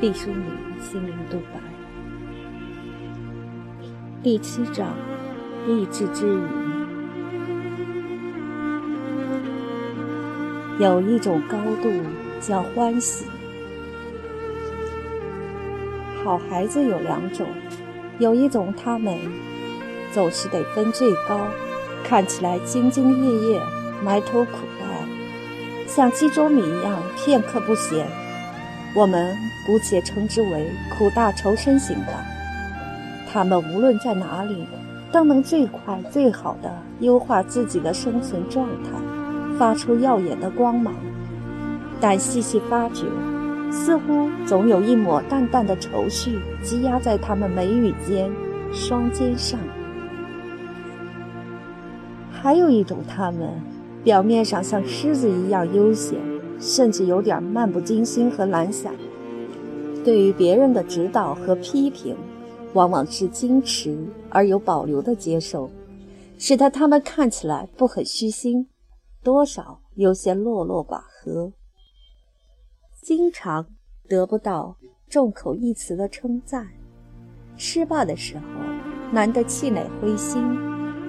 [0.00, 0.46] 毕淑敏
[0.80, 1.60] 心灵独白
[4.22, 4.96] 第七章：
[5.66, 6.40] 励志之语。
[10.78, 11.92] 有一种高度
[12.40, 13.26] 叫欢喜。
[16.24, 17.46] 好孩子有两种，
[18.18, 19.18] 有一种他们
[20.12, 21.46] 总是得分最高，
[22.02, 23.60] 看起来兢兢业业，
[24.02, 25.06] 埋头苦干，
[25.86, 28.06] 像鸡啄米一样片刻不闲。
[28.94, 29.36] 我们
[29.66, 32.12] 姑且称之为苦大仇深型的。
[33.32, 34.66] 他们无论在哪里，
[35.12, 38.90] 都能最快最好的优化自己的生存状态，
[39.58, 40.94] 发出耀眼的光芒。
[42.00, 43.04] 但细细发觉。
[43.72, 48.28] 似乎总有一抹淡淡的愁绪积压在他们眉宇间、
[48.72, 49.60] 双肩上。
[52.32, 53.48] 还有一种，他们
[54.02, 56.18] 表面上像狮子一样悠闲，
[56.60, 58.94] 甚至有点漫不经心和懒散。
[60.04, 62.16] 对于别人的指导和批评，
[62.74, 63.98] 往往是矜持
[64.28, 65.70] 而有保留的接受，
[66.38, 68.68] 使得他们看起来不很虚心，
[69.22, 71.52] 多少有些落落寡合。
[73.02, 73.66] 经常
[74.08, 74.76] 得不到
[75.08, 76.68] 众口一词的称赞，
[77.56, 78.42] 失败的时候
[79.10, 80.42] 难得气馁灰心，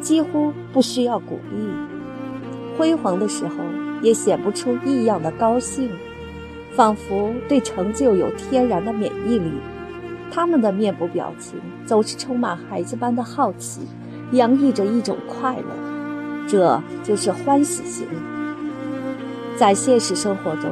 [0.01, 3.57] 几乎不需要鼓励；辉煌的时候
[4.01, 5.89] 也显不出异样的高兴，
[6.75, 9.51] 仿佛对成就有天然的免疫力。
[10.31, 13.81] 他们的面部表情总是充满孩子般的好奇，
[14.31, 15.65] 洋溢着一种快乐，
[16.47, 18.05] 这就是欢喜型。
[19.57, 20.71] 在现实生活中。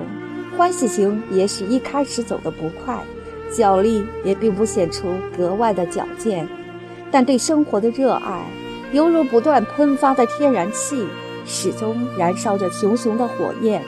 [0.57, 3.01] 欢喜型也许一开始走得不快，
[3.49, 6.45] 脚力也并不显出格外的矫健，
[7.09, 8.43] 但对生活的热爱
[8.91, 11.07] 犹如不断喷发的天然气，
[11.49, 13.81] 始终燃烧着熊熊的火焰，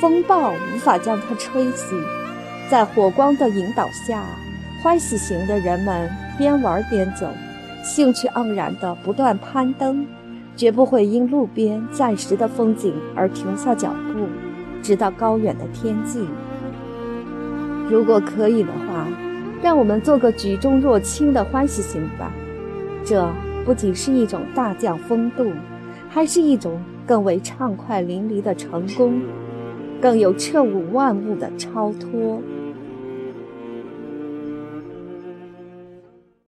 [0.00, 1.94] 风暴无法将它吹熄。
[2.68, 4.24] 在火光的引导下，
[4.82, 7.28] 欢喜型的人们边玩边走，
[7.84, 10.04] 兴趣盎然地不断攀登，
[10.56, 14.26] 绝不会因路边暂时的风景而停下脚步。
[14.82, 16.26] 直到高远的天际。
[17.88, 19.06] 如果可以的话，
[19.62, 22.32] 让我们做个举重若轻的欢喜型吧。
[23.04, 23.32] 这
[23.64, 25.52] 不仅是一种大将风度，
[26.14, 29.22] 还是一种更为畅快淋漓的成功，
[29.98, 32.38] 更有彻悟万物的超脱。